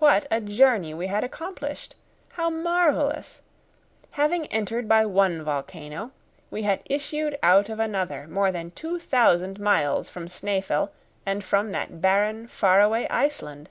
[0.00, 1.94] What a journey we had accomplished!
[2.30, 3.42] How marvellous!
[4.10, 6.10] Having entered by one volcano,
[6.50, 10.90] we had issued out of another more than two thousand miles from Snæfell
[11.24, 13.70] and from that barren, far away Iceland!